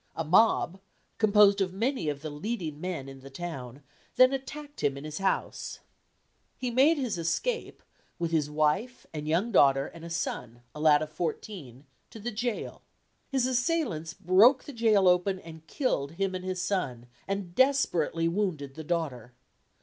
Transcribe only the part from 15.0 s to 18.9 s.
open, and killed him and his son, and desperately wounded the